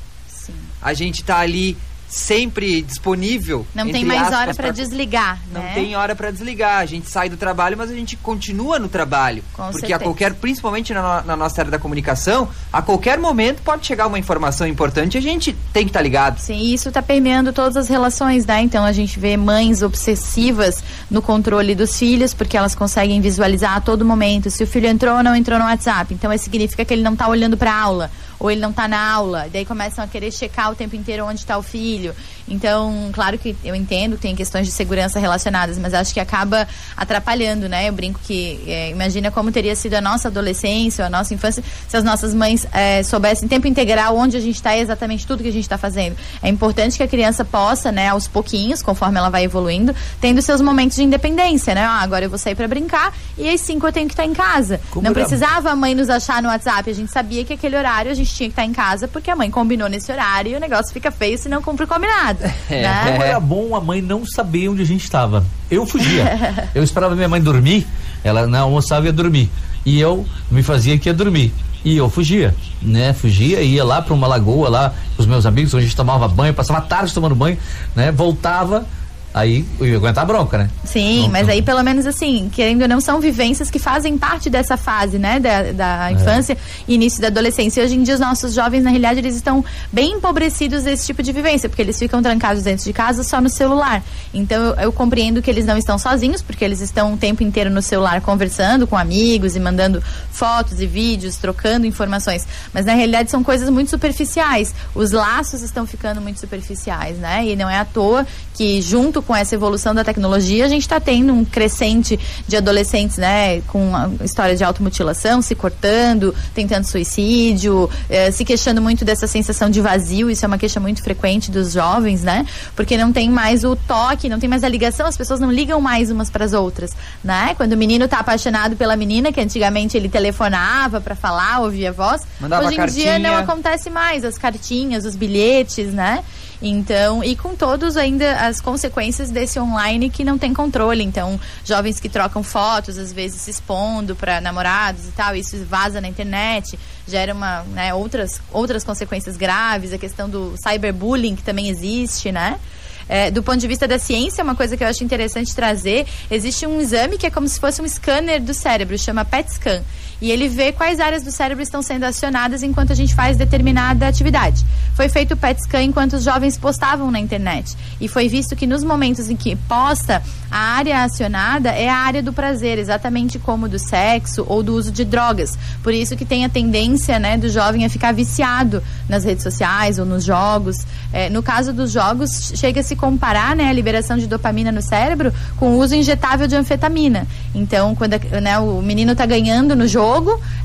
a 0.82 0.92
gente 0.92 1.20
está 1.20 1.38
ali 1.38 1.76
sempre 2.12 2.82
disponível. 2.82 3.66
Não 3.74 3.90
tem 3.90 4.04
mais 4.04 4.22
aspas, 4.22 4.38
hora 4.38 4.54
para 4.54 4.70
desligar. 4.70 5.40
Não 5.50 5.62
né? 5.62 5.72
tem 5.74 5.96
hora 5.96 6.14
para 6.14 6.30
desligar. 6.30 6.80
A 6.80 6.84
gente 6.84 7.08
sai 7.08 7.30
do 7.30 7.38
trabalho, 7.38 7.76
mas 7.76 7.90
a 7.90 7.94
gente 7.94 8.16
continua 8.16 8.78
no 8.78 8.86
trabalho. 8.86 9.42
Com 9.54 9.64
porque 9.64 9.86
certeza. 9.86 9.96
a 9.96 9.98
qualquer, 9.98 10.34
principalmente 10.34 10.92
na, 10.92 11.22
na, 11.22 11.36
nossa 11.36 11.62
área 11.62 11.70
da 11.70 11.78
comunicação, 11.78 12.50
a 12.70 12.82
qualquer 12.82 13.18
momento 13.18 13.62
pode 13.62 13.86
chegar 13.86 14.06
uma 14.06 14.18
informação 14.18 14.66
importante 14.66 15.14
e 15.14 15.18
a 15.18 15.22
gente 15.22 15.56
tem 15.72 15.84
que 15.84 15.90
estar 15.90 16.00
tá 16.00 16.02
ligado. 16.02 16.38
Sim, 16.38 16.72
isso 16.72 16.88
está 16.88 17.00
permeando 17.00 17.50
todas 17.50 17.78
as 17.78 17.88
relações, 17.88 18.44
né? 18.44 18.60
Então 18.60 18.84
a 18.84 18.92
gente 18.92 19.18
vê 19.18 19.36
mães 19.36 19.82
obsessivas 19.82 20.84
no 21.10 21.22
controle 21.22 21.74
dos 21.74 21.98
filhos, 21.98 22.34
porque 22.34 22.58
elas 22.58 22.74
conseguem 22.74 23.22
visualizar 23.22 23.76
a 23.76 23.80
todo 23.80 24.04
momento 24.04 24.50
se 24.50 24.62
o 24.62 24.66
filho 24.66 24.86
entrou 24.86 25.16
ou 25.16 25.22
não 25.22 25.34
entrou 25.34 25.58
no 25.58 25.64
WhatsApp. 25.64 26.12
Então 26.12 26.30
isso 26.30 26.44
significa 26.44 26.84
que 26.84 26.92
ele 26.92 27.02
não 27.02 27.14
está 27.14 27.26
olhando 27.26 27.56
para 27.56 27.72
a 27.72 27.80
aula 27.80 28.10
ou 28.42 28.50
ele 28.50 28.60
não 28.60 28.70
está 28.70 28.88
na 28.88 29.00
aula, 29.00 29.46
daí 29.52 29.64
começam 29.64 30.04
a 30.04 30.08
querer 30.08 30.32
checar 30.32 30.72
o 30.72 30.74
tempo 30.74 30.96
inteiro 30.96 31.24
onde 31.24 31.38
está 31.38 31.56
o 31.56 31.62
filho. 31.62 32.01
Então, 32.48 33.10
claro 33.12 33.38
que 33.38 33.56
eu 33.64 33.74
entendo 33.74 34.16
que 34.16 34.22
tem 34.22 34.34
questões 34.34 34.66
de 34.66 34.72
segurança 34.72 35.18
relacionadas, 35.18 35.78
mas 35.78 35.94
acho 35.94 36.12
que 36.12 36.20
acaba 36.20 36.66
atrapalhando, 36.96 37.68
né? 37.68 37.88
Eu 37.88 37.92
brinco 37.92 38.20
que 38.22 38.62
é, 38.66 38.90
imagina 38.90 39.30
como 39.30 39.52
teria 39.52 39.74
sido 39.76 39.94
a 39.94 40.00
nossa 40.00 40.28
adolescência, 40.28 41.06
a 41.06 41.10
nossa 41.10 41.32
infância, 41.32 41.62
se 41.88 41.96
as 41.96 42.04
nossas 42.04 42.34
mães 42.34 42.66
é, 42.72 43.02
soubessem 43.02 43.46
em 43.46 43.48
tempo 43.48 43.66
integral 43.66 44.16
onde 44.16 44.36
a 44.36 44.40
gente 44.40 44.56
está 44.56 44.76
e 44.76 44.80
exatamente 44.80 45.26
tudo 45.26 45.42
que 45.42 45.48
a 45.48 45.52
gente 45.52 45.64
está 45.64 45.78
fazendo. 45.78 46.16
É 46.42 46.48
importante 46.48 46.96
que 46.96 47.02
a 47.02 47.08
criança 47.08 47.44
possa, 47.44 47.92
né, 47.92 48.08
aos 48.08 48.26
pouquinhos, 48.26 48.82
conforme 48.82 49.18
ela 49.18 49.30
vai 49.30 49.44
evoluindo, 49.44 49.94
tendo 50.20 50.42
seus 50.42 50.60
momentos 50.60 50.96
de 50.96 51.04
independência, 51.04 51.74
né? 51.74 51.82
Ah, 51.82 52.00
agora 52.00 52.24
eu 52.24 52.30
vou 52.30 52.38
sair 52.38 52.54
para 52.54 52.66
brincar 52.66 53.14
e 53.38 53.48
às 53.48 53.60
cinco 53.60 53.86
eu 53.86 53.92
tenho 53.92 54.08
que 54.08 54.14
estar 54.14 54.24
tá 54.24 54.28
em 54.28 54.34
casa. 54.34 54.80
Como 54.90 55.04
não 55.04 55.12
era... 55.12 55.20
precisava 55.20 55.70
a 55.70 55.76
mãe 55.76 55.94
nos 55.94 56.10
achar 56.10 56.42
no 56.42 56.48
WhatsApp, 56.48 56.90
a 56.90 56.94
gente 56.94 57.10
sabia 57.10 57.44
que 57.44 57.52
aquele 57.52 57.76
horário 57.76 58.10
a 58.10 58.14
gente 58.14 58.34
tinha 58.34 58.48
que 58.48 58.52
estar 58.52 58.62
tá 58.62 58.68
em 58.68 58.72
casa 58.72 59.06
porque 59.08 59.30
a 59.30 59.36
mãe 59.36 59.50
combinou 59.50 59.88
nesse 59.88 60.10
horário 60.10 60.52
e 60.52 60.56
o 60.56 60.60
negócio 60.60 60.92
fica 60.92 61.10
feio 61.10 61.38
se 61.38 61.48
não 61.48 61.62
cumpre 61.62 61.84
o 61.84 61.88
combinado. 61.92 62.44
É. 62.70 62.82
Né? 62.82 63.12
Como 63.12 63.22
era 63.22 63.40
bom 63.40 63.76
a 63.76 63.80
mãe 63.80 64.00
não 64.00 64.24
saber 64.24 64.68
onde 64.68 64.82
a 64.82 64.86
gente 64.86 65.04
estava. 65.04 65.44
Eu 65.70 65.86
fugia. 65.86 66.68
eu 66.74 66.82
esperava 66.82 67.14
minha 67.14 67.28
mãe 67.28 67.40
dormir, 67.40 67.86
ela 68.24 68.46
não 68.46 68.62
almoçava 68.62 69.06
e 69.06 69.08
ia 69.08 69.12
dormir. 69.12 69.50
E 69.84 70.00
eu 70.00 70.24
me 70.50 70.62
fazia 70.62 70.96
que 70.98 71.08
ia 71.08 71.14
dormir. 71.14 71.52
E 71.84 71.96
eu 71.96 72.08
fugia, 72.08 72.54
né? 72.80 73.12
Fugia, 73.12 73.60
ia 73.60 73.84
lá 73.84 74.00
para 74.00 74.14
uma 74.14 74.26
lagoa 74.28 74.68
lá 74.68 74.94
com 75.16 75.22
os 75.22 75.26
meus 75.26 75.44
amigos, 75.44 75.74
onde 75.74 75.84
a 75.84 75.86
gente 75.86 75.96
tomava 75.96 76.28
banho, 76.28 76.54
passava 76.54 76.78
a 76.78 76.82
tarde 76.82 77.12
tomando 77.12 77.34
banho, 77.34 77.58
né? 77.96 78.12
Voltava, 78.12 78.86
aí 79.34 79.64
eu 79.80 79.86
ia 79.86 79.96
aguentar 79.96 80.24
a 80.24 80.26
bronca, 80.26 80.58
né? 80.58 80.70
Sim, 80.84 81.28
mas 81.30 81.48
aí 81.48 81.62
pelo 81.62 81.82
menos 81.82 82.06
assim, 82.06 82.50
querendo 82.52 82.82
ou 82.82 82.88
não, 82.88 83.00
são 83.00 83.20
vivências 83.20 83.70
que 83.70 83.78
fazem 83.78 84.18
parte 84.18 84.50
dessa 84.50 84.76
fase, 84.76 85.18
né? 85.18 85.40
Da, 85.40 85.72
da 85.72 86.10
é. 86.10 86.12
infância 86.12 86.56
e 86.86 86.94
início 86.94 87.20
da 87.20 87.28
adolescência. 87.28 87.80
E 87.80 87.84
hoje 87.84 87.94
em 87.96 88.02
dia 88.02 88.14
os 88.14 88.20
nossos 88.20 88.52
jovens, 88.52 88.82
na 88.82 88.90
realidade, 88.90 89.20
eles 89.20 89.34
estão 89.34 89.64
bem 89.90 90.12
empobrecidos 90.12 90.82
desse 90.82 91.06
tipo 91.06 91.22
de 91.22 91.32
vivência, 91.32 91.68
porque 91.68 91.82
eles 91.82 91.98
ficam 91.98 92.22
trancados 92.22 92.62
dentro 92.62 92.84
de 92.84 92.92
casa 92.92 93.22
só 93.22 93.40
no 93.40 93.48
celular. 93.48 94.02
Então 94.34 94.62
eu, 94.62 94.74
eu 94.74 94.92
compreendo 94.92 95.40
que 95.40 95.50
eles 95.50 95.64
não 95.64 95.76
estão 95.76 95.98
sozinhos, 95.98 96.42
porque 96.42 96.64
eles 96.64 96.80
estão 96.80 97.14
o 97.14 97.16
tempo 97.16 97.42
inteiro 97.42 97.70
no 97.70 97.80
celular 97.80 98.20
conversando 98.20 98.86
com 98.86 98.96
amigos 98.96 99.56
e 99.56 99.60
mandando 99.60 100.02
fotos 100.30 100.80
e 100.80 100.86
vídeos, 100.86 101.36
trocando 101.36 101.86
informações. 101.86 102.46
Mas 102.72 102.84
na 102.84 102.94
realidade 102.94 103.30
são 103.30 103.42
coisas 103.42 103.68
muito 103.70 103.90
superficiais. 103.90 104.74
Os 104.94 105.10
laços 105.10 105.62
estão 105.62 105.86
ficando 105.86 106.20
muito 106.20 106.38
superficiais, 106.38 107.18
né? 107.18 107.46
E 107.46 107.56
não 107.56 107.68
é 107.68 107.78
à 107.78 107.84
toa 107.84 108.26
que 108.62 108.80
junto 108.80 109.20
com 109.20 109.34
essa 109.34 109.56
evolução 109.56 109.92
da 109.92 110.04
tecnologia, 110.04 110.64
a 110.64 110.68
gente 110.68 110.82
está 110.82 111.00
tendo 111.00 111.32
um 111.32 111.44
crescente 111.44 112.16
de 112.46 112.56
adolescentes, 112.56 113.18
né, 113.18 113.60
com 113.62 113.90
história 114.22 114.54
de 114.54 114.62
automutilação, 114.62 115.42
se 115.42 115.56
cortando, 115.56 116.32
tentando 116.54 116.84
suicídio, 116.84 117.90
eh, 118.08 118.30
se 118.30 118.44
queixando 118.44 118.80
muito 118.80 119.04
dessa 119.04 119.26
sensação 119.26 119.68
de 119.68 119.80
vazio, 119.80 120.30
isso 120.30 120.44
é 120.44 120.46
uma 120.46 120.58
queixa 120.58 120.78
muito 120.78 121.02
frequente 121.02 121.50
dos 121.50 121.72
jovens, 121.72 122.22
né? 122.22 122.46
Porque 122.76 122.96
não 122.96 123.12
tem 123.12 123.28
mais 123.28 123.64
o 123.64 123.74
toque, 123.74 124.28
não 124.28 124.38
tem 124.38 124.48
mais 124.48 124.62
a 124.62 124.68
ligação, 124.68 125.06
as 125.08 125.16
pessoas 125.16 125.40
não 125.40 125.50
ligam 125.50 125.80
mais 125.80 126.08
umas 126.12 126.30
para 126.30 126.44
as 126.44 126.52
outras, 126.52 126.92
né? 127.24 127.54
Quando 127.56 127.72
o 127.72 127.76
menino 127.76 128.04
está 128.04 128.18
apaixonado 128.18 128.76
pela 128.76 128.94
menina, 128.94 129.32
que 129.32 129.40
antigamente 129.40 129.96
ele 129.96 130.08
telefonava 130.08 131.00
para 131.00 131.16
falar, 131.16 131.62
ouvia 131.62 131.90
voz, 131.90 132.22
Mandava 132.40 132.66
hoje 132.66 132.74
em 132.74 132.76
cartinha. 132.76 133.18
dia 133.18 133.18
não 133.18 133.36
acontece 133.36 133.90
mais, 133.90 134.24
as 134.24 134.38
cartinhas, 134.38 135.04
os 135.04 135.16
bilhetes, 135.16 135.92
né? 135.92 136.22
Então, 136.62 137.24
e 137.24 137.34
com 137.34 137.56
todos 137.56 137.96
ainda 137.96 138.36
as 138.36 138.60
consequências 138.60 139.30
desse 139.30 139.58
online 139.58 140.08
que 140.08 140.24
não 140.24 140.38
tem 140.38 140.54
controle. 140.54 141.02
Então, 141.02 141.38
jovens 141.64 141.98
que 141.98 142.08
trocam 142.08 142.42
fotos, 142.42 142.96
às 142.96 143.12
vezes 143.12 143.40
se 143.42 143.50
expondo 143.50 144.14
para 144.14 144.40
namorados 144.40 145.08
e 145.08 145.10
tal, 145.10 145.34
isso 145.34 145.56
vaza 145.64 146.00
na 146.00 146.06
internet, 146.06 146.78
gera 147.06 147.34
uma, 147.34 147.62
né, 147.64 147.92
outras, 147.92 148.40
outras 148.52 148.84
consequências 148.84 149.36
graves, 149.36 149.92
a 149.92 149.98
questão 149.98 150.30
do 150.30 150.54
cyberbullying 150.62 151.34
que 151.34 151.42
também 151.42 151.68
existe, 151.68 152.30
né? 152.30 152.60
É, 153.08 153.30
do 153.30 153.42
ponto 153.42 153.58
de 153.58 153.66
vista 153.66 153.88
da 153.88 153.98
ciência, 153.98 154.44
uma 154.44 154.54
coisa 154.54 154.76
que 154.76 154.84
eu 154.84 154.88
acho 154.88 155.02
interessante 155.02 155.54
trazer, 155.54 156.06
existe 156.30 156.64
um 156.66 156.80
exame 156.80 157.18
que 157.18 157.26
é 157.26 157.30
como 157.30 157.48
se 157.48 157.58
fosse 157.58 157.82
um 157.82 157.88
scanner 157.88 158.40
do 158.40 158.54
cérebro, 158.54 158.96
chama 158.96 159.24
PET 159.24 159.52
scan. 159.52 159.82
E 160.22 160.30
ele 160.30 160.48
vê 160.48 160.70
quais 160.70 161.00
áreas 161.00 161.24
do 161.24 161.32
cérebro 161.32 161.64
estão 161.64 161.82
sendo 161.82 162.04
acionadas 162.04 162.62
enquanto 162.62 162.92
a 162.92 162.94
gente 162.94 163.12
faz 163.12 163.36
determinada 163.36 164.06
atividade. 164.06 164.64
Foi 164.94 165.08
feito 165.08 165.34
o 165.34 165.36
PET 165.36 165.62
scan 165.62 165.82
enquanto 165.82 166.12
os 166.12 166.22
jovens 166.22 166.56
postavam 166.56 167.10
na 167.10 167.18
internet. 167.18 167.76
E 168.00 168.06
foi 168.06 168.28
visto 168.28 168.54
que 168.54 168.64
nos 168.64 168.84
momentos 168.84 169.28
em 169.28 169.34
que 169.34 169.56
posta, 169.56 170.22
a 170.48 170.76
área 170.76 171.02
acionada 171.02 171.70
é 171.70 171.88
a 171.88 171.96
área 171.96 172.22
do 172.22 172.32
prazer, 172.32 172.78
exatamente 172.78 173.36
como 173.36 173.68
do 173.68 173.80
sexo 173.80 174.44
ou 174.46 174.62
do 174.62 174.76
uso 174.76 174.92
de 174.92 175.04
drogas. 175.04 175.58
Por 175.82 175.92
isso 175.92 176.16
que 176.16 176.24
tem 176.24 176.44
a 176.44 176.48
tendência 176.48 177.18
né, 177.18 177.36
do 177.36 177.48
jovem 177.48 177.84
a 177.84 177.90
ficar 177.90 178.12
viciado 178.12 178.80
nas 179.08 179.24
redes 179.24 179.42
sociais 179.42 179.98
ou 179.98 180.06
nos 180.06 180.24
jogos. 180.24 180.86
É, 181.12 181.28
no 181.30 181.42
caso 181.42 181.72
dos 181.72 181.90
jogos, 181.90 182.52
chega 182.54 182.80
a 182.80 182.84
se 182.84 182.94
comparar 182.94 183.56
né, 183.56 183.68
a 183.68 183.72
liberação 183.72 184.16
de 184.16 184.28
dopamina 184.28 184.70
no 184.70 184.82
cérebro 184.82 185.34
com 185.56 185.70
o 185.70 185.78
uso 185.80 185.96
injetável 185.96 186.46
de 186.46 186.54
anfetamina. 186.54 187.26
Então, 187.52 187.96
quando 187.96 188.12
né, 188.40 188.56
o 188.60 188.80
menino 188.80 189.12
está 189.12 189.26
ganhando 189.26 189.74
no 189.74 189.88
jogo, 189.88 190.11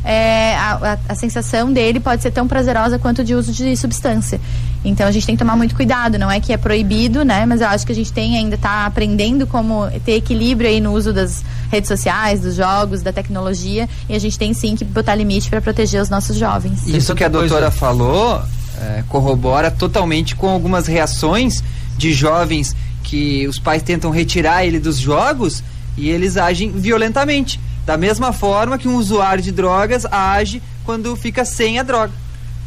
é, 0.03 0.55
a, 0.55 0.93
a, 0.93 0.97
a, 1.09 1.15
sensação 1.15 1.71
dele 1.71 1.99
pode 1.99 2.21
ser 2.21 2.31
tão 2.31 2.47
prazerosa 2.47 2.97
quanto 2.99 3.23
de 3.23 3.33
uso 3.33 3.51
de 3.51 3.75
substância. 3.75 4.39
Então 4.83 5.07
a 5.07 5.11
gente 5.11 5.25
tem 5.25 5.35
que 5.35 5.39
tomar 5.39 5.55
muito 5.55 5.75
cuidado, 5.75 6.17
não 6.17 6.29
é 6.29 6.39
que 6.39 6.53
é 6.53 6.57
proibido, 6.57 7.23
né? 7.23 7.45
Mas 7.45 7.61
eu 7.61 7.67
acho 7.67 7.85
que 7.85 7.91
a 7.91 7.95
gente 7.95 8.11
tem 8.11 8.37
ainda 8.37 8.55
está 8.55 8.85
aprendendo 8.85 9.45
como 9.47 9.87
ter 10.05 10.13
equilíbrio 10.13 10.69
aí 10.69 10.79
no 10.79 10.93
uso 10.93 11.11
das 11.11 11.43
redes 11.71 11.87
sociais, 11.87 12.41
dos 12.41 12.55
jogos, 12.55 13.01
da 13.01 13.11
tecnologia, 13.11 13.89
e 14.07 14.15
a 14.15 14.19
gente 14.19 14.37
tem 14.37 14.53
sim 14.53 14.75
que 14.75 14.85
botar 14.85 15.15
limite 15.15 15.49
para 15.49 15.61
proteger 15.61 16.01
os 16.01 16.09
nossos 16.09 16.37
jovens. 16.37 16.87
Isso 16.87 17.13
que 17.15 17.23
a 17.23 17.27
doutora 17.27 17.71
falou 17.71 18.41
é, 18.81 19.03
corrobora 19.07 19.71
totalmente 19.71 20.35
com 20.35 20.49
algumas 20.49 20.87
reações 20.87 21.63
de 21.97 22.13
jovens 22.13 22.75
que 23.03 23.47
os 23.47 23.57
pais 23.57 23.81
tentam 23.81 24.11
retirar 24.11 24.65
ele 24.65 24.79
dos 24.79 24.97
jogos 24.97 25.63
e 25.97 26.09
eles 26.09 26.37
agem 26.37 26.71
violentamente. 26.71 27.59
Da 27.87 27.95
mesma 27.95 28.33
forma 28.33 28.77
que 28.77 28.85
um 28.85 28.97
usuário 28.97 29.41
de 29.41 29.49
drogas 29.49 30.05
age 30.05 30.61
quando 30.83 31.15
fica 31.15 31.45
sem 31.45 31.79
a 31.79 31.83
droga. 31.83 32.11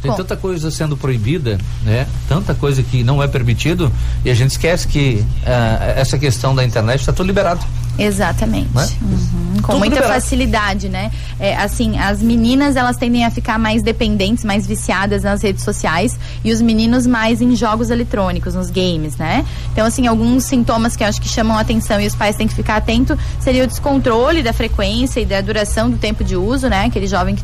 Tem 0.01 0.09
Bom. 0.09 0.17
tanta 0.17 0.35
coisa 0.35 0.71
sendo 0.71 0.97
proibida, 0.97 1.59
né? 1.83 2.07
Tanta 2.27 2.55
coisa 2.55 2.81
que 2.81 3.03
não 3.03 3.21
é 3.21 3.27
permitido 3.27 3.91
e 4.25 4.31
a 4.31 4.33
gente 4.33 4.49
esquece 4.49 4.87
que 4.87 5.23
uh, 5.43 5.83
essa 5.95 6.17
questão 6.17 6.55
da 6.55 6.65
internet 6.65 7.01
está 7.01 7.13
tudo 7.13 7.27
liberado. 7.27 7.63
Exatamente. 7.99 8.73
Né? 8.73 8.89
Uhum. 8.99 9.50
Com 9.61 9.73
Tudo 9.73 9.79
muita 9.79 9.95
liberado. 9.95 10.21
facilidade, 10.21 10.89
né? 10.89 11.11
É, 11.39 11.55
assim, 11.55 11.97
as 11.97 12.21
meninas 12.21 12.75
elas 12.75 12.97
tendem 12.97 13.25
a 13.25 13.31
ficar 13.31 13.57
mais 13.57 13.83
dependentes, 13.83 14.43
mais 14.43 14.65
viciadas 14.65 15.23
nas 15.23 15.41
redes 15.41 15.63
sociais 15.63 16.17
e 16.43 16.51
os 16.51 16.61
meninos 16.61 17.05
mais 17.05 17.41
em 17.41 17.55
jogos 17.55 17.89
eletrônicos, 17.89 18.55
nos 18.55 18.69
games, 18.69 19.17
né? 19.17 19.45
Então, 19.71 19.85
assim, 19.85 20.07
alguns 20.07 20.43
sintomas 20.43 20.95
que 20.95 21.03
eu 21.03 21.07
acho 21.07 21.21
que 21.21 21.29
chamam 21.29 21.57
a 21.57 21.61
atenção 21.61 21.99
e 21.99 22.07
os 22.07 22.15
pais 22.15 22.35
têm 22.35 22.47
que 22.47 22.53
ficar 22.53 22.77
atento 22.77 23.17
seria 23.39 23.63
o 23.63 23.67
descontrole 23.67 24.41
da 24.43 24.53
frequência 24.53 25.19
e 25.19 25.25
da 25.25 25.41
duração 25.41 25.89
do 25.89 25.97
tempo 25.97 26.23
de 26.23 26.35
uso, 26.35 26.67
né? 26.67 26.85
Aquele 26.85 27.07
jovem 27.07 27.35
que 27.35 27.43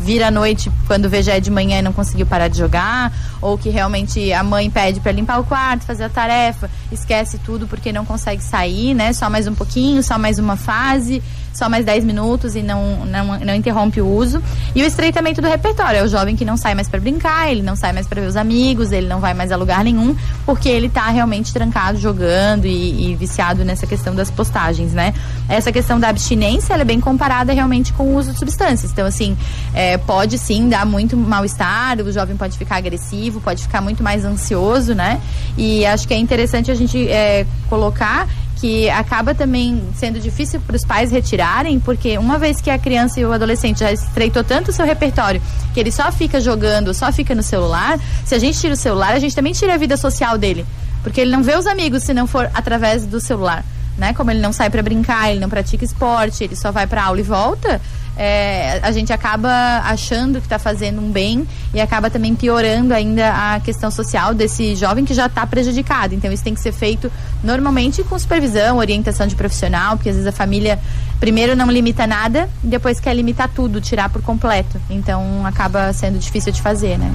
vira 0.00 0.28
à 0.28 0.30
noite 0.30 0.70
quando 0.86 1.08
vê 1.08 1.22
já 1.22 1.34
é 1.34 1.40
de 1.40 1.50
manhã 1.50 1.78
e 1.78 1.82
não 1.82 1.92
conseguiu 1.92 2.26
parar 2.26 2.48
de 2.48 2.58
jogar, 2.58 3.12
ou 3.40 3.56
que 3.58 3.68
realmente 3.68 4.32
a 4.32 4.42
mãe 4.42 4.70
pede 4.70 5.00
para 5.00 5.12
limpar 5.12 5.40
o 5.40 5.44
quarto, 5.44 5.84
fazer 5.84 6.04
a 6.04 6.08
tarefa, 6.08 6.70
esquece 6.90 7.38
tudo 7.38 7.66
porque 7.66 7.92
não 7.92 8.04
consegue 8.04 8.42
sair, 8.42 8.94
né? 8.94 9.12
Só 9.12 9.28
mais 9.28 9.46
um 9.46 9.54
pouquinho, 9.54 10.02
só 10.02 10.18
mais 10.18 10.38
uma 10.38 10.56
fase 10.56 11.22
só 11.56 11.68
mais 11.68 11.84
10 11.84 12.04
minutos 12.04 12.54
e 12.54 12.62
não, 12.62 13.04
não, 13.06 13.38
não 13.40 13.54
interrompe 13.54 14.00
o 14.00 14.06
uso. 14.06 14.42
E 14.74 14.82
o 14.82 14.86
estreitamento 14.86 15.40
do 15.40 15.48
repertório, 15.48 15.98
é 15.98 16.02
o 16.02 16.08
jovem 16.08 16.36
que 16.36 16.44
não 16.44 16.56
sai 16.56 16.74
mais 16.74 16.88
para 16.88 17.00
brincar, 17.00 17.50
ele 17.50 17.62
não 17.62 17.74
sai 17.74 17.92
mais 17.92 18.06
para 18.06 18.20
ver 18.20 18.26
os 18.26 18.36
amigos, 18.36 18.92
ele 18.92 19.08
não 19.08 19.20
vai 19.20 19.32
mais 19.34 19.50
a 19.50 19.56
lugar 19.56 19.82
nenhum, 19.82 20.14
porque 20.44 20.68
ele 20.68 20.86
está 20.86 21.08
realmente 21.08 21.52
trancado 21.52 21.98
jogando 21.98 22.66
e, 22.66 23.10
e, 23.10 23.14
viciado 23.16 23.64
nessa 23.64 23.86
questão 23.86 24.14
das 24.14 24.30
postagens, 24.30 24.92
né? 24.92 25.14
Essa 25.48 25.72
questão 25.72 25.98
da 25.98 26.08
abstinência, 26.08 26.74
ela 26.74 26.82
é 26.82 26.84
bem 26.84 27.00
comparada 27.00 27.52
realmente 27.52 27.92
com 27.92 28.04
o 28.04 28.16
uso 28.16 28.32
de 28.32 28.38
substâncias. 28.38 28.92
Então, 28.92 29.06
assim, 29.06 29.36
é, 29.74 29.98
pode 29.98 30.38
sim 30.38 30.68
dar 30.68 30.86
muito 30.86 31.16
mal-estar, 31.16 31.98
o 32.00 32.12
jovem 32.12 32.36
pode 32.36 32.56
ficar 32.56 32.76
agressivo, 32.76 33.40
pode 33.40 33.62
ficar 33.62 33.80
muito 33.80 34.02
mais 34.02 34.24
ansioso, 34.24 34.94
né? 34.94 35.20
E 35.56 35.84
acho 35.86 36.06
que 36.06 36.14
é 36.14 36.18
interessante 36.18 36.70
a 36.70 36.74
gente 36.74 37.08
é, 37.08 37.46
colocar 37.68 38.28
que 38.56 38.88
acaba 38.88 39.34
também 39.34 39.82
sendo 39.94 40.18
difícil 40.18 40.60
para 40.60 40.76
os 40.76 40.84
pais 40.84 41.10
retirarem, 41.10 41.78
porque 41.78 42.16
uma 42.16 42.38
vez 42.38 42.60
que 42.60 42.70
a 42.70 42.78
criança 42.78 43.20
e 43.20 43.24
o 43.24 43.32
adolescente 43.32 43.80
já 43.80 43.92
estreitou 43.92 44.42
tanto 44.42 44.70
o 44.70 44.72
seu 44.72 44.86
repertório 44.86 45.40
que 45.74 45.80
ele 45.80 45.92
só 45.92 46.10
fica 46.10 46.40
jogando, 46.40 46.92
só 46.94 47.12
fica 47.12 47.34
no 47.34 47.42
celular, 47.42 47.98
se 48.24 48.34
a 48.34 48.38
gente 48.38 48.58
tira 48.58 48.72
o 48.72 48.76
celular, 48.76 49.12
a 49.12 49.18
gente 49.18 49.36
também 49.36 49.52
tira 49.52 49.74
a 49.74 49.76
vida 49.76 49.96
social 49.96 50.38
dele, 50.38 50.64
porque 51.02 51.20
ele 51.20 51.30
não 51.30 51.42
vê 51.42 51.54
os 51.56 51.66
amigos 51.66 52.02
se 52.02 52.14
não 52.14 52.26
for 52.26 52.50
através 52.54 53.04
do 53.04 53.20
celular, 53.20 53.62
né? 53.98 54.14
Como 54.14 54.30
ele 54.30 54.40
não 54.40 54.52
sai 54.52 54.70
para 54.70 54.82
brincar, 54.82 55.30
ele 55.30 55.40
não 55.40 55.50
pratica 55.50 55.84
esporte, 55.84 56.42
ele 56.42 56.56
só 56.56 56.72
vai 56.72 56.86
para 56.86 57.04
aula 57.04 57.20
e 57.20 57.22
volta 57.22 57.80
é, 58.16 58.80
a 58.82 58.90
gente 58.92 59.12
acaba 59.12 59.50
achando 59.84 60.40
que 60.40 60.46
está 60.46 60.58
fazendo 60.58 61.00
um 61.00 61.10
bem 61.10 61.46
e 61.74 61.80
acaba 61.80 62.08
também 62.08 62.34
piorando 62.34 62.94
ainda 62.94 63.54
a 63.54 63.60
questão 63.60 63.90
social 63.90 64.32
desse 64.32 64.74
jovem 64.74 65.04
que 65.04 65.12
já 65.12 65.26
está 65.26 65.46
prejudicado. 65.46 66.14
Então 66.14 66.32
isso 66.32 66.42
tem 66.42 66.54
que 66.54 66.60
ser 66.60 66.72
feito 66.72 67.12
normalmente 67.44 68.02
com 68.02 68.18
supervisão, 68.18 68.78
orientação 68.78 69.26
de 69.26 69.34
profissional, 69.34 69.96
porque 69.96 70.08
às 70.08 70.16
vezes 70.16 70.28
a 70.28 70.32
família 70.32 70.78
primeiro 71.20 71.54
não 71.54 71.70
limita 71.70 72.06
nada, 72.06 72.48
depois 72.62 72.98
quer 72.98 73.14
limitar 73.14 73.50
tudo, 73.54 73.80
tirar 73.80 74.08
por 74.08 74.22
completo. 74.22 74.80
Então 74.88 75.44
acaba 75.44 75.92
sendo 75.92 76.18
difícil 76.18 76.52
de 76.52 76.62
fazer, 76.62 76.98
né? 76.98 77.14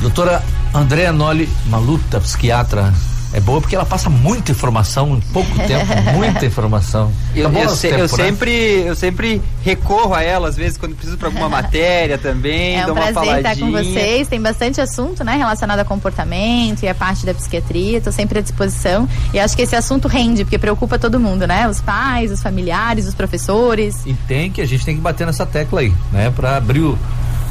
Doutora 0.00 0.42
Andréa 0.74 1.12
Noli 1.12 1.48
Maluta, 1.66 2.20
psiquiatra 2.20 2.92
é 3.36 3.40
boa 3.40 3.60
porque 3.60 3.76
ela 3.76 3.84
passa 3.84 4.08
muita 4.08 4.50
informação 4.50 5.14
em 5.14 5.20
pouco 5.30 5.54
tempo, 5.68 5.84
muita 6.14 6.46
informação. 6.46 7.12
Eu, 7.34 7.52
tá 7.52 7.60
eu, 7.60 7.68
se, 7.68 7.88
tempo, 7.88 8.00
eu 8.00 8.02
né? 8.02 8.08
sempre, 8.08 8.82
eu 8.86 8.96
sempre 8.96 9.42
recorro 9.62 10.14
a 10.14 10.22
ela, 10.22 10.48
às 10.48 10.56
vezes, 10.56 10.78
quando 10.78 10.94
preciso 10.94 11.18
para 11.18 11.28
alguma 11.28 11.46
matéria 11.50 12.16
também. 12.16 12.80
É 12.80 12.86
um 12.86 12.94
prazer 12.94 13.36
estar 13.36 13.56
com 13.58 13.70
vocês. 13.70 14.26
Tem 14.26 14.40
bastante 14.40 14.80
assunto, 14.80 15.22
né, 15.22 15.36
relacionado 15.36 15.80
a 15.80 15.84
comportamento 15.84 16.82
e 16.82 16.88
a 16.88 16.94
parte 16.94 17.26
da 17.26 17.34
psiquiatria. 17.34 17.98
Estou 17.98 18.12
sempre 18.12 18.38
à 18.38 18.42
disposição. 18.42 19.06
E 19.34 19.38
acho 19.38 19.54
que 19.54 19.62
esse 19.62 19.76
assunto 19.76 20.08
rende, 20.08 20.42
porque 20.42 20.58
preocupa 20.58 20.98
todo 20.98 21.20
mundo, 21.20 21.46
né? 21.46 21.68
Os 21.68 21.82
pais, 21.82 22.32
os 22.32 22.42
familiares, 22.42 23.06
os 23.06 23.14
professores. 23.14 24.00
E 24.06 24.14
tem 24.14 24.50
que, 24.50 24.62
a 24.62 24.66
gente 24.66 24.82
tem 24.82 24.96
que 24.96 25.02
bater 25.02 25.26
nessa 25.26 25.44
tecla 25.44 25.80
aí, 25.80 25.92
né? 26.10 26.32
Para 26.34 26.56
abrir 26.56 26.80
o, 26.80 26.98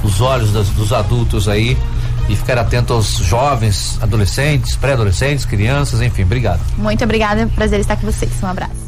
os 0.04 0.20
olhos 0.20 0.51
das, 0.51 0.68
dos 0.70 0.92
adultos 0.92 1.48
aí 1.48 1.77
e 2.29 2.36
ficar 2.36 2.58
atento 2.58 2.94
aos 2.94 3.17
jovens, 3.17 3.98
adolescentes, 4.01 4.75
pré-adolescentes, 4.75 5.46
crianças, 5.46 6.01
enfim. 6.01 6.24
Obrigado. 6.24 6.62
Muito 6.77 7.03
obrigada, 7.03 7.48
prazer 7.55 7.79
estar 7.79 7.96
com 7.96 8.05
vocês. 8.12 8.32
Um 8.41 8.48
abraço. 8.48 8.85